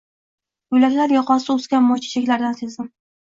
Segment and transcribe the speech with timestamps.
[0.75, 2.89] Yo’laklar yoqasida o’sgan moychechaklardan sezdim.